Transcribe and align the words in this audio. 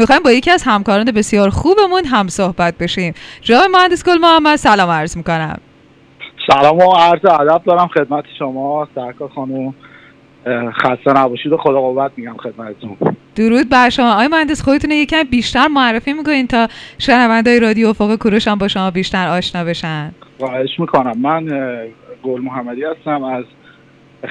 می‌خوایم 0.00 0.22
با 0.22 0.32
یکی 0.32 0.50
از 0.50 0.62
همکاران 0.62 1.04
بسیار 1.04 1.50
خوبمون 1.50 2.04
هم 2.04 2.28
صحبت 2.28 2.78
بشیم. 2.78 3.14
جناب 3.40 3.64
مهندس 3.72 4.04
گل 4.04 4.18
محمد 4.18 4.56
سلام 4.56 4.90
عرض 4.90 5.16
می‌کنم. 5.16 5.58
سلام 6.46 6.78
و 6.78 6.92
عرض 6.92 7.24
ادب 7.24 7.62
دارم 7.64 7.86
خدمت 7.86 8.24
شما 8.38 8.88
سرکار 8.94 9.28
خانم 9.28 9.74
خسته 10.82 11.12
نباشید 11.12 11.52
و 11.52 11.56
خدا 11.56 11.80
قوت 11.80 12.12
میگم 12.16 12.36
خدمتتون. 12.36 12.96
درود 13.36 13.68
بر 13.68 13.90
شما. 13.90 14.12
آقای 14.12 14.28
مهندس 14.28 14.62
خودتون 14.62 14.90
یکم 14.90 15.22
بیشتر 15.22 15.66
معرفی 15.66 16.12
می‌کنین 16.12 16.46
تا 16.46 16.68
شنوندای 16.98 17.60
رادیو 17.60 17.88
افق 17.88 18.16
کوروش 18.16 18.48
هم 18.48 18.58
با 18.58 18.68
شما 18.68 18.90
بیشتر 18.90 19.28
آشنا 19.28 19.64
بشن. 19.64 20.12
خواهش 20.38 20.70
می‌کنم. 20.78 21.18
من 21.20 21.44
گل 22.22 22.40
محمدی 22.40 22.84
هستم 22.84 23.24
از 23.24 23.44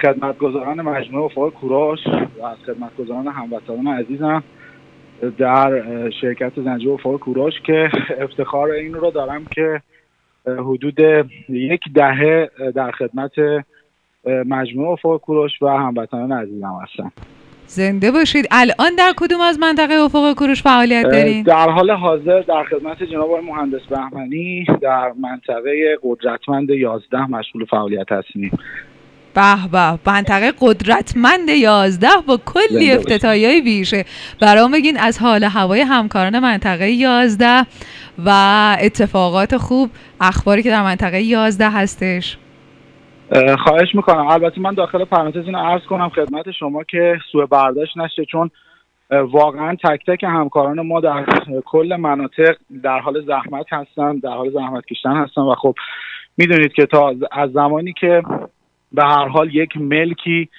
خدمتگزاران 0.02 0.82
مجموعه 0.82 1.26
افق 1.26 1.50
کوروش 1.50 2.00
و 2.42 2.46
از 2.46 2.58
خدمتگزاران 2.66 3.28
هموطنان 3.28 3.88
عزیزم. 3.88 4.44
در 5.38 5.84
شرکت 6.22 6.52
زنجیره 6.56 6.92
افق 6.92 7.18
کوروش 7.18 7.54
که 7.66 7.90
افتخار 8.20 8.70
این 8.70 8.94
رو 8.94 9.12
دارم 9.12 9.46
که 9.46 9.82
حدود 10.48 11.00
یک 11.50 11.82
دهه 11.96 12.50
در 12.76 12.92
خدمت 12.92 13.32
مجموعه 14.26 14.90
افق 14.90 15.18
کوروش 15.18 15.62
و 15.62 15.68
هموطنان 15.68 16.32
عزیزم 16.32 16.80
هستم. 16.84 17.12
زنده 17.68 18.12
باشید. 18.12 18.48
الان 18.52 18.96
در 18.98 19.14
کدوم 19.18 19.42
از 19.42 19.60
منطقه 19.60 19.94
افق 19.94 20.34
کوروش 20.34 20.62
فعالیت 20.64 21.04
دارین؟ 21.04 21.44
در 21.44 21.70
حال 21.70 21.92
حاضر 21.92 22.42
در 22.42 22.64
خدمت 22.64 23.04
جناب 23.04 23.32
مهندس 23.32 23.82
بهمنی 23.90 24.66
در 24.82 25.12
منطقه 25.22 25.98
قدرتمند 26.04 26.70
11 26.70 27.26
مشغول 27.32 27.66
فعالیت 27.66 28.12
هستیم. 28.12 28.52
به 29.38 29.68
به. 29.72 30.00
منطقه 30.12 30.54
قدرتمند 30.62 31.50
11 31.50 32.08
با 32.28 32.40
کلی 32.46 32.92
افتتاحی 32.92 33.46
های 33.46 33.62
ویژه. 33.62 34.06
برام 34.42 34.72
بگین 34.72 34.98
از 34.98 35.20
حال 35.20 35.44
هوای 35.44 35.82
همکاران 35.82 36.40
منطقه 36.40 36.90
11 36.90 37.66
و 38.26 38.30
اتفاقات 38.82 39.58
خوب 39.58 39.90
اخباری 40.22 40.64
که 40.64 40.70
در 40.70 40.84
منطقه 40.84 41.22
11 41.22 41.70
هستش. 41.70 42.38
خواهش 43.64 43.96
می‌کنم. 43.96 44.28
البته 44.28 44.62
من 44.62 44.74
داخل 44.74 45.06
پرانتز 45.06 45.46
اینو 45.46 45.60
عرض 45.60 45.82
کنم 45.82 46.10
خدمت 46.10 46.52
شما 46.52 46.84
که 46.84 47.20
سوء 47.32 47.46
برداشت 47.46 47.98
نشه 47.98 48.26
چون 48.26 48.52
واقعا 49.12 49.76
تک 49.76 50.06
تک 50.08 50.24
همکاران 50.24 50.82
ما 50.82 51.00
در 51.00 51.26
کل 51.66 51.96
مناطق 52.00 52.56
در 52.84 53.00
حال 53.00 53.26
زحمت 53.26 53.66
هستن 53.72 54.18
در 54.18 54.30
حال 54.30 54.52
زحمت 54.52 54.86
کشتن 54.86 55.16
هستن. 55.16 55.42
و 55.42 55.56
خب 55.56 55.76
می‌دونید 56.38 56.74
که 56.74 56.86
تا 56.86 57.14
از 57.32 57.52
زمانی 57.52 57.94
که 58.00 58.22
به 58.92 59.04
هر 59.04 59.28
حال 59.28 59.56
یک 59.56 59.78
ملکی 59.78 60.50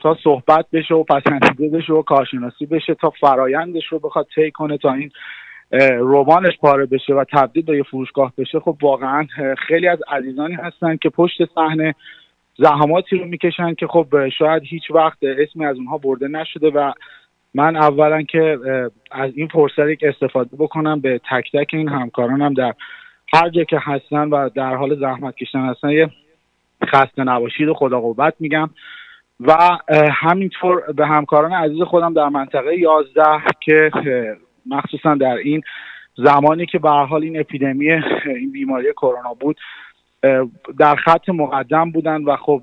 تا 0.00 0.16
صحبت 0.24 0.66
بشه 0.72 0.94
و 0.94 1.04
پسندیده 1.04 1.78
بشه 1.78 1.92
و 1.92 2.02
کارشناسی 2.02 2.66
بشه 2.66 2.94
تا 2.94 3.10
فرایندش 3.20 3.86
رو 3.86 3.98
بخواد 3.98 4.26
طی 4.34 4.50
کنه 4.50 4.78
تا 4.78 4.92
این 4.92 5.10
رومانش 5.98 6.58
پاره 6.58 6.86
بشه 6.86 7.14
و 7.14 7.24
تبدیل 7.32 7.64
به 7.64 7.76
یه 7.76 7.82
فروشگاه 7.82 8.32
بشه 8.38 8.60
خب 8.60 8.76
واقعا 8.82 9.26
خیلی 9.68 9.88
از 9.88 9.98
عزیزانی 10.08 10.54
هستن 10.54 10.96
که 10.96 11.08
پشت 11.08 11.38
صحنه 11.54 11.94
زحماتی 12.58 13.16
رو 13.16 13.24
می‌کشن 13.24 13.74
که 13.74 13.86
خب 13.86 14.28
شاید 14.28 14.62
هیچ 14.62 14.90
وقت 14.90 15.18
اسمی 15.22 15.66
از 15.66 15.76
اونها 15.76 15.98
برده 15.98 16.28
نشده 16.28 16.70
و 16.70 16.92
من 17.54 17.76
اولا 17.76 18.22
که 18.22 18.58
از 19.10 19.32
این 19.36 19.48
فرصت 19.48 20.02
استفاده 20.02 20.56
بکنم 20.56 21.00
به 21.00 21.20
تک 21.30 21.50
تک 21.52 21.70
این 21.72 21.88
همکارانم 21.88 22.54
در 22.54 22.74
هر 23.34 23.48
جا 23.48 23.64
که 23.64 23.78
هستن 23.82 24.28
و 24.28 24.48
در 24.48 24.74
حال 24.74 25.00
زحمت 25.00 25.36
کشتن 25.36 25.66
هستن. 25.66 25.90
یه 25.90 26.10
خسته 26.84 27.24
نباشید 27.24 27.68
و 27.68 27.74
خدا 27.74 28.00
قوت 28.00 28.34
میگم. 28.40 28.70
و 29.40 29.78
همینطور 30.12 30.92
به 30.96 31.06
همکاران 31.06 31.52
عزیز 31.52 31.82
خودم 31.82 32.14
در 32.14 32.28
منطقه 32.28 32.78
11 32.78 33.22
که 33.60 33.90
مخصوصا 34.66 35.14
در 35.14 35.34
این 35.34 35.62
زمانی 36.16 36.66
که 36.66 36.78
به 36.78 36.90
حال 36.90 37.22
این 37.22 37.40
اپیدمی 37.40 37.92
این 38.26 38.52
بیماری 38.52 38.92
کرونا 38.92 39.34
بود 39.40 39.56
در 40.78 40.96
خط 40.96 41.28
مقدم 41.28 41.90
بودن 41.90 42.24
و 42.24 42.36
خب 42.36 42.62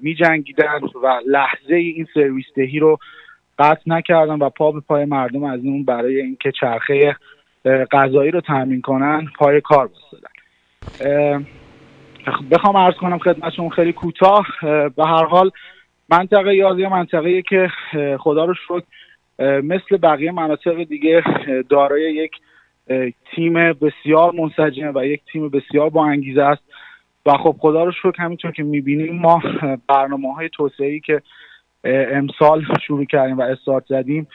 می 0.00 0.14
جنگیدن 0.14 0.80
و 1.02 1.20
لحظه 1.26 1.74
این 1.74 2.06
سرویس 2.14 2.46
دهی 2.56 2.78
رو 2.78 2.98
قطع 3.58 3.82
نکردن 3.86 4.38
و 4.38 4.48
پا 4.48 4.72
به 4.72 4.80
پای 4.80 5.04
مردم 5.04 5.44
از 5.44 5.60
اون 5.64 5.84
برای 5.84 6.20
اینکه 6.20 6.52
چرخه 6.60 7.16
غذایی 7.92 8.30
رو 8.30 8.40
تامین 8.40 8.80
کنن 8.80 9.26
پای 9.38 9.60
کار 9.60 9.88
بستدن 9.88 11.46
بخوام 12.50 12.76
عرض 12.76 12.94
کنم 12.94 13.18
خدمتشون 13.18 13.68
خیلی 13.68 13.92
کوتاه. 13.92 14.46
به 14.96 15.06
هر 15.06 15.24
حال 15.24 15.50
منطقه 16.08 16.54
یازی 16.54 16.86
منطقه 16.86 17.42
که 17.42 17.70
خدا 18.18 18.44
رو 18.44 18.54
شکر 18.54 18.86
مثل 19.60 19.96
بقیه 20.02 20.32
مناطق 20.32 20.82
دیگه 20.82 21.24
دارای 21.68 22.14
یک 22.14 22.32
تیم 23.34 23.54
بسیار 23.54 24.32
منسجم 24.32 24.92
و 24.94 25.04
یک 25.04 25.20
تیم 25.32 25.48
بسیار 25.48 25.90
با 25.90 26.06
انگیزه 26.06 26.42
است. 26.42 26.62
و 27.26 27.32
خب 27.32 27.56
خدا 27.58 27.84
رو 27.84 27.92
شکر 27.92 28.22
همینطور 28.22 28.52
که 28.52 28.62
می‌بینیم 28.62 29.18
ما 29.18 29.42
برنامه 29.88 30.34
های 30.34 30.48
توسعه 30.48 31.00
که 31.00 31.22
امسال 31.84 32.64
شروع 32.86 33.04
کردیم 33.04 33.38
و 33.38 33.42
استارت 33.42 33.84
زدیم 33.86 34.26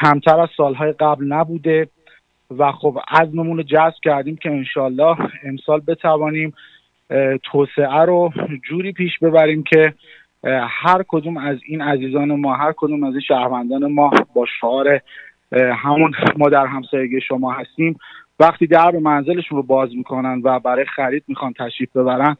کمتر 0.00 0.40
از 0.40 0.48
سالهای 0.56 0.92
قبل 0.92 1.24
نبوده. 1.24 1.88
و 2.58 2.72
خب 2.72 2.98
عزممون 3.08 3.56
رو 3.56 3.62
جذب 3.62 3.94
کردیم 4.02 4.36
که 4.36 4.50
انشالله 4.50 5.16
امسال 5.44 5.80
بتوانیم 5.80 6.54
توسعه 7.42 8.04
رو 8.06 8.32
جوری 8.68 8.92
پیش 8.92 9.18
ببریم 9.18 9.62
که 9.62 9.94
هر 10.68 11.04
کدوم 11.08 11.36
از 11.36 11.58
این 11.66 11.82
عزیزان 11.82 12.40
ما 12.40 12.54
هر 12.54 12.72
کدوم 12.76 13.04
از 13.04 13.12
این 13.12 13.20
شهروندان 13.20 13.92
ما 13.92 14.10
با 14.34 14.46
شعار 14.60 15.00
همون 15.52 16.12
ما 16.36 16.48
در 16.48 16.66
همسایگی 16.66 17.20
شما 17.20 17.52
هستیم. 17.52 17.98
وقتی 18.40 18.66
در 18.66 18.90
به 18.90 18.98
منزلشون 18.98 19.56
رو 19.58 19.62
باز 19.62 19.96
می‌کنن 19.96 20.40
و 20.44 20.58
برای 20.58 20.84
خرید 20.84 21.24
می‌خوان 21.28 21.52
تشریف 21.52 21.96
ببرن 21.96 22.36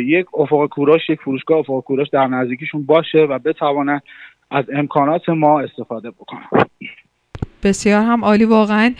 یک 0.00 0.26
افق 0.34 0.66
کوروش 0.66 1.10
یک 1.10 1.20
فروشگاه 1.20 1.58
افق 1.58 1.80
کوروش 1.80 2.08
در 2.08 2.26
نزدیکیشون 2.26 2.86
باشه 2.86 3.18
و 3.18 3.38
بتوانن 3.38 4.00
از 4.50 4.64
امکانات 4.72 5.28
ما 5.28 5.60
استفاده 5.60 6.10
بکنن. 6.10 6.46
بسیار 7.62 8.02
هم 8.02 8.24
عالی. 8.24 8.44
واقعا 8.44 8.94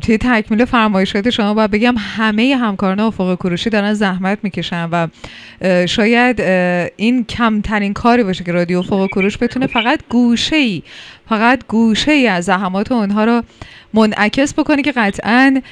توی 0.00 0.18
تکمیل 0.20 0.64
فرمایشات 0.64 1.30
شما 1.30 1.54
باید 1.54 1.70
بگم 1.70 1.94
همه 1.98 2.56
همکاران 2.56 3.00
افق 3.00 3.34
کروشی 3.34 3.70
دارن 3.70 3.94
زحمت 3.94 4.38
می‌کشن 4.42 4.88
و 4.92 5.06
شاید 5.86 6.40
این 6.96 7.24
کمترین 7.24 7.92
کاری 7.92 8.22
باشه 8.24 8.44
که 8.44 8.52
رادیو 8.52 8.78
افق 8.78 9.06
کروش 9.06 9.38
بتونه. 9.38 9.66
فقط 9.66 10.00
گوشه 10.08 10.56
ای 10.56 10.82
فقط 11.28 11.60
گوشه 11.68 12.12
ای 12.12 12.26
از 12.26 12.44
زحمات 12.44 12.92
اونها 12.92 13.24
رو 13.24 13.42
منعکس 13.94 14.54
بکنه 14.54 14.82
که 14.82 14.92
قطعا 14.92 15.62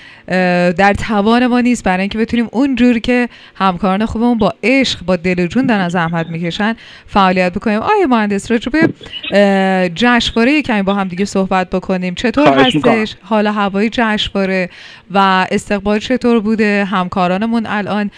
در 0.76 0.94
توان 1.08 1.46
ما 1.46 1.60
نیست. 1.60 1.84
برای 1.84 2.00
اینکه 2.00 2.18
بتونیم 2.18 2.48
اونجور 2.52 2.98
که 2.98 3.28
همکاران 3.54 4.06
خوبمون 4.06 4.38
با 4.38 4.54
عشق 4.62 5.04
با 5.04 5.16
دل 5.16 5.44
و 5.44 5.46
جون 5.46 5.66
دارن 5.66 5.88
زحمت 5.88 6.26
می‌کشن 6.26 6.76
فعالیت 7.06 7.52
بکنیم. 7.52 7.78
آیا 7.78 8.06
مهندس 8.06 8.50
راجبه 8.50 8.88
جشنواره 9.94 10.62
کمی 10.62 10.82
با 10.82 10.94
هم 10.94 11.08
دیگه 11.08 11.24
صحبت 11.24 11.70
بکنیم؟ 11.70 12.14
چطور 12.14 12.48
هستش 12.48 13.16
حالا 13.22 13.52
هوای 13.52 13.90
جشنواره 13.92 14.70
و 15.10 15.46
استقبال 15.50 15.98
چطور 15.98 16.40
بوده؟ 16.40 16.84
همکارانمون 16.84 17.66
الان 17.66 18.10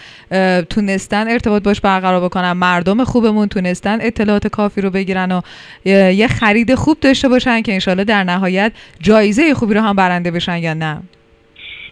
تونستن 0.69 1.27
ارتباط 1.27 1.63
باش 1.63 1.81
برقرار 1.81 2.21
بکنن؟ 2.23 2.51
مردم 2.51 3.03
خوبمون 3.03 3.47
تونستن 3.47 3.97
اطلاعات 4.01 4.47
کافی 4.47 4.81
رو 4.81 4.89
بگیرن 4.89 5.31
و 5.31 5.41
یه 5.85 6.27
خرید 6.27 6.75
خوب 6.75 6.99
داشته 6.99 7.29
باشن 7.29 7.61
که 7.61 7.73
انشالله 7.73 8.03
در 8.03 8.23
نهایت 8.23 8.71
جایزه 8.99 9.53
خوبی 9.53 9.73
رو 9.73 9.81
هم 9.81 9.88
برنده 9.93 10.31
بشن 10.31 10.57
یا 10.57 10.73
نه؟ 10.73 11.01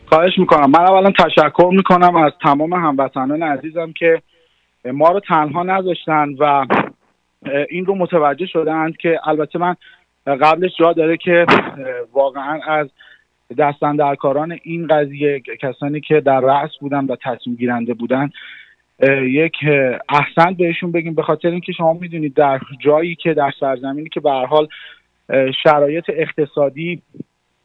خواهش 0.05 0.37
می‌کنم. 0.37 0.71
من 0.71 0.79
اولا 0.79 1.11
تشکر 1.11 1.69
می‌کنم 1.71 2.15
از 2.15 2.31
تمام 2.41 2.73
هموطنان 2.73 3.43
عزیزم 3.43 3.91
که 3.91 4.21
ما 4.85 5.09
رو 5.09 5.19
تنها 5.19 5.63
نذاشتن 5.63 6.29
و 6.39 6.65
این 7.69 7.85
رو 7.85 7.95
متوجه 7.95 8.45
شدند 8.45 8.97
که 8.97 9.19
البته 9.23 9.59
من 9.59 9.75
قبلش 10.25 10.71
جا 10.79 10.93
داره 10.93 11.17
که 11.17 11.45
واقعا 12.13 12.59
از 12.67 12.87
دستندرکاران 13.57 14.59
این 14.63 14.87
قضیه 14.87 15.39
کسانی 15.39 16.01
که 16.01 16.19
در 16.19 16.39
رأس 16.39 16.71
بودن 16.79 17.05
و 17.05 17.15
تصمیم 17.23 17.55
گیرنده 17.55 17.93
بودن 17.93 18.29
یک 19.21 19.53
احسن 20.09 20.53
بهشون 20.53 20.91
بگیم. 20.91 21.15
به 21.15 21.23
خاطر 21.23 21.47
اینکه 21.47 21.71
شما 21.71 21.93
می‌دونید 21.93 22.33
در 22.33 22.59
جایی 22.79 23.15
که 23.15 23.33
در 23.33 23.51
سرزمینی 23.59 24.09
که 24.09 24.19
به 24.19 24.31
حال 24.31 24.67
شرایط 25.63 26.05
اقتصادی 26.09 27.01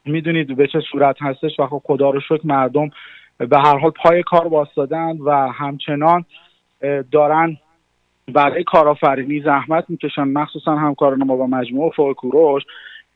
می‌دونید 0.05 0.57
به 0.57 0.67
چه 0.67 0.81
صورت 0.93 1.17
هستش 1.23 1.61
و 1.61 1.67
خب 1.67 1.83
خدا 1.85 2.11
رو 2.11 2.21
شکر 2.21 2.41
مردم 2.45 2.91
به 3.39 3.59
هر 3.59 3.79
حال 3.79 3.91
پای 3.91 4.23
کار 4.23 4.47
واستادن 4.47 5.19
و 5.19 5.31
همچنان 5.53 6.25
دارن 7.11 7.57
برای 8.33 8.65
کارآفرینی 8.65 9.41
زحمت 9.41 9.85
می‌کشن. 9.89 10.25
مخصوصا 10.25 10.77
همکاران 10.77 11.25
ما 11.25 11.37
با 11.37 11.47
مجموعه 11.47 11.91
فوق 11.91 12.13
کوروش. 12.13 12.63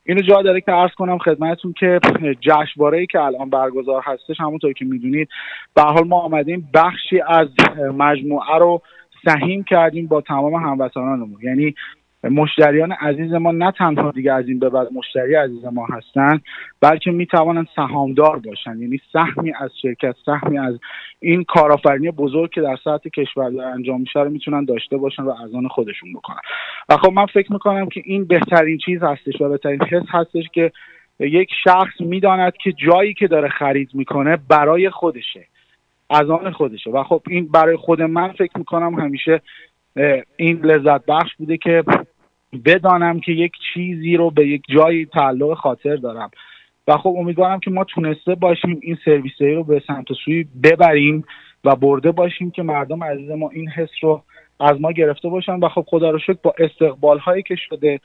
اینو 0.05 0.21
جا 0.21 0.41
داره 0.41 0.61
که 0.61 0.71
عرض 0.71 0.91
کنم 0.91 1.17
خدمتتون 1.17 1.73
که 1.73 1.99
جشنواره 2.41 3.05
که 3.05 3.19
الان 3.21 3.49
برگزار 3.49 4.01
هستش 4.05 4.39
همونطور 4.39 4.73
که 4.73 4.85
می‌دونید 4.85 5.29
به 5.75 5.81
حال 5.81 6.07
ما 6.07 6.19
آمدیم. 6.19 6.69
بخشی 6.73 7.21
از 7.27 7.47
مجموعه 7.97 8.57
رو 8.59 8.81
سهیم 9.25 9.63
کردیم 9.63 10.07
با 10.07 10.21
تمام 10.21 10.53
هموطنانمون. 10.53 11.37
یعنی 11.43 11.75
مشتریان 12.23 12.91
عزیز 12.91 13.33
ما 13.33 13.51
نه 13.51 13.71
تنها 13.71 14.11
دیگه 14.11 14.33
از 14.33 14.47
این 14.47 14.59
به 14.59 14.69
بعد 14.69 14.87
مشتری 14.93 15.35
عزیز 15.35 15.65
ما 15.65 15.85
هستن 15.85 16.41
بلکه 16.81 17.11
می‌توانند 17.11 17.67
سهامدار 17.75 18.39
باشن. 18.39 18.77
یعنی 18.81 18.99
سهمی 19.13 19.53
از 19.59 19.71
شرکت 19.81 20.15
سهمی 20.25 20.57
از 20.57 20.79
این 21.19 21.43
کارآفرینی 21.43 22.11
بزرگ 22.11 22.51
که 22.51 22.61
در 22.61 22.75
سطح 22.83 23.09
کشور 23.09 23.49
داره 23.49 23.67
انجام 23.67 24.01
میشه 24.01 24.19
رو 24.19 24.29
می‌تونن 24.29 24.65
داشته 24.65 24.97
باشن 24.97 25.23
و 25.23 25.29
از 25.43 25.53
آن 25.53 25.67
خودشون 25.67 26.13
بکنن. 26.13 26.39
و 26.89 26.97
خب 26.97 27.13
من 27.13 27.25
فکر 27.25 27.53
می‌کنم 27.53 27.89
که 27.89 28.01
این 28.05 28.25
بهترین 28.25 28.77
چیز 28.77 29.03
هستش 29.03 29.41
و 29.41 29.49
بهترین 29.49 29.81
حس 29.81 30.05
هستش 30.09 30.43
که 30.53 30.71
یک 31.19 31.49
شخص 31.63 32.01
می‌داند 32.01 32.53
که 32.63 32.71
جایی 32.71 33.13
که 33.13 33.27
داره 33.27 33.49
خرید 33.49 33.89
می‌کنه 33.93 34.37
برای 34.49 34.89
خودشه 34.89 35.47
از 36.09 36.29
آن 36.29 36.51
خودشه. 36.51 36.89
و 36.89 37.03
خب 37.03 37.21
این 37.27 37.47
برای 37.47 37.75
خود 37.75 38.01
من 38.01 38.31
فکر 38.31 38.57
می‌کنم 38.57 38.99
همیشه 38.99 39.41
این 40.37 40.61
لذت 40.61 41.05
بخش 41.05 41.35
بوده 41.35 41.57
که 41.57 41.83
بدانم 42.65 43.19
که 43.19 43.31
یک 43.31 43.51
چیزی 43.73 44.15
رو 44.15 44.31
به 44.31 44.47
یک 44.47 44.61
جایی 44.69 45.05
تعلق 45.05 45.53
خاطر 45.53 45.95
دارم. 45.95 46.31
و 46.87 46.97
خب 46.97 47.15
امیدوارم 47.17 47.59
که 47.59 47.71
ما 47.71 47.83
تونسته 47.83 48.35
باشیم 48.35 48.79
این 48.81 48.97
سرویسه 49.05 49.53
رو 49.53 49.63
به 49.63 49.81
سمت 49.87 50.13
سوی 50.25 50.45
ببریم 50.63 51.25
و 51.63 51.75
برده 51.75 52.11
باشیم 52.11 52.51
که 52.51 52.63
مردم 52.63 53.03
عزیز 53.03 53.29
ما 53.29 53.49
این 53.49 53.69
حس 53.69 53.89
رو 54.01 54.23
از 54.59 54.81
ما 54.81 54.91
گرفته 54.91 55.29
باشن. 55.29 55.59
و 55.59 55.69
خب 55.69 55.85
خدا 55.87 56.09
رو 56.09 56.19
شکر 56.19 56.37
با 56.43 56.53
استقبال 56.57 57.19
هایی 57.19 57.43
که 57.43 57.55
شده 57.55 57.99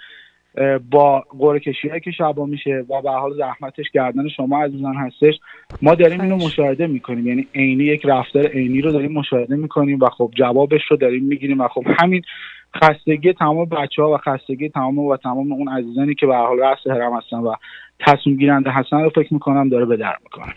با 0.90 1.24
قرعه 1.38 1.60
کشی 1.60 1.88
که 2.04 2.10
شبا 2.10 2.46
میشه 2.46 2.84
و 2.88 3.02
به 3.02 3.10
حال 3.10 3.36
زحمتش 3.36 3.90
گردن 3.90 4.28
شما 4.28 4.64
عزیزان 4.64 4.94
هستش 4.94 5.34
ما 5.82 5.94
داریم 5.94 6.20
اینو 6.20 6.36
مشاهده 6.36 6.86
می‌کنیم. 6.86 7.26
یعنی 7.26 7.48
عینی 7.54 7.84
یک 7.84 8.00
رفتار 8.04 8.46
عینی 8.46 8.80
رو 8.80 8.92
داریم 8.92 9.12
مشاهده 9.12 9.56
می‌کنیم 9.56 9.98
و 10.00 10.08
خب 10.08 10.30
جوابش 10.34 10.80
رو 10.90 10.96
داریم 10.96 11.24
می‌گیریم 11.24 11.60
و 11.60 11.68
خب 11.68 11.84
همین 11.98 12.22
خستگی 12.76 13.32
تمام 13.32 13.64
بچه 13.64 14.02
ها 14.02 14.14
و 14.14 14.16
خستگی 14.16 14.68
تمام 14.68 14.98
و 14.98 15.16
تمام 15.16 15.52
اون 15.52 15.68
عزیزانی 15.68 16.14
که 16.14 16.26
به 16.26 16.36
حال 16.36 16.58
رأس 16.58 16.86
هرم 16.86 17.16
هستن 17.16 17.36
و 17.36 17.54
تصمیم 18.00 18.36
گیرنده 18.36 18.70
هستن 18.70 19.00
رو 19.00 19.10
فکر 19.10 19.34
می‌کنم 19.34 19.68
داره 19.68 19.84
به 19.84 19.96
در 19.96 20.16
می‌کنه. 20.22 20.54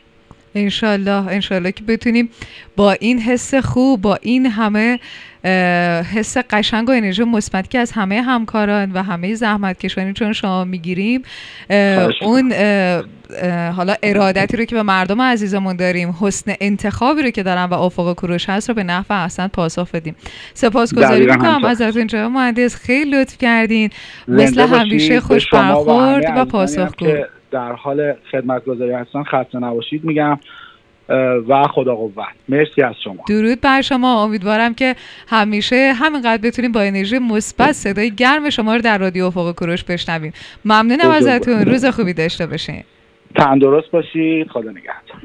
انشالله 0.56 1.28
انشالله 1.28 1.72
که 1.72 1.84
بتونیم 1.84 2.30
با 2.76 2.92
این 2.92 3.20
حس 3.20 3.56
خوب 3.56 4.02
با 4.02 4.18
این 4.22 4.46
همه 4.46 5.00
حس 6.16 6.38
قشنگ 6.38 6.90
و 6.90 6.92
انرژی 6.92 7.24
مثبت 7.24 7.70
که 7.70 7.80
از 7.80 7.92
همه 7.92 8.22
همکاران 8.22 8.92
و 8.92 9.04
همه 9.04 9.36
زحمت 9.36 9.80
کشانی 9.80 10.14
چون 10.14 10.34
شما 10.34 10.64
می‌گیریم 10.64 11.22
اون 12.22 12.54
حالا 13.76 13.96
ارادتی 14.04 14.58
رو 14.58 14.66
که 14.66 14.76
به 14.76 14.84
مردم 14.84 15.22
عزیزمون 15.22 15.76
داریم 15.76 16.16
حسن 16.22 16.54
انتخابی 16.62 17.22
رو 17.22 17.30
که 17.30 17.44
دارن 17.44 17.64
و 17.64 17.74
افق 17.74 18.14
کروش 18.14 18.50
هست 18.50 18.70
رو 18.70 18.76
به 18.76 18.84
نحو 18.84 19.06
احسن 19.10 19.48
پاسخ 19.48 19.92
بدیم. 19.92 20.16
سپاسگزاری 20.54 21.26
می‌کنم 21.26 21.66
ازتون 21.66 21.98
اینجا 21.98 22.30
مهندس 22.30 22.76
خیلی 22.76 23.12
لطف 23.12 23.38
کردین. 23.38 23.90
مثل 24.28 24.62
همیشه 24.62 25.20
خوش 25.20 25.50
برخورد 25.54 26.34
و 26.36 26.46
پاسخگو. 26.46 27.08
در 27.56 27.72
حال 27.72 28.14
خدمت 28.32 28.66
گذاری 28.66 28.92
هستن 28.92 29.24
خسته 29.24 29.60
نباشید 29.60 30.04
میگم 30.04 30.40
و 31.50 31.64
خدا 31.64 31.96
قوت. 31.96 32.14
مرسی 32.50 32.82
از 32.84 32.96
شما. 33.04 33.24
درود 33.30 33.62
بر 33.62 33.82
شما. 33.82 34.24
امیدوارم 34.24 34.74
که 34.74 34.96
همیشه 35.28 35.94
همینقدر 35.96 36.42
بتونیم 36.42 36.72
با 36.72 36.82
انرژی 36.82 37.20
مثبت 37.20 37.72
صدای 37.72 38.12
گرم 38.12 38.50
شما 38.50 38.76
رو 38.76 38.82
در 38.82 38.98
رادیو 38.98 39.26
افق 39.26 39.56
کوروش 39.56 39.84
بشنویم. 39.84 40.34
ممنونم 40.66 41.10
ازتون. 41.10 41.66
روز 41.66 41.86
خوبی 41.86 42.14
داشته 42.14 42.48
باشین. 42.48 42.84
تندرست 43.36 43.92
باشید. 43.92 44.48
خدا 44.48 44.72
نگهدار. 44.72 45.22